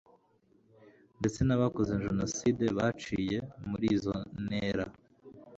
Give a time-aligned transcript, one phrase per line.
[1.19, 3.37] ndetse n'abakoze jenoside baciye
[3.69, 4.85] muri izo ntera